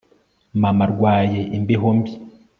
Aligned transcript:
Mama 0.61 0.83
arwaye 0.87 1.41
imbeho 1.57 1.87
mbi 1.97 2.13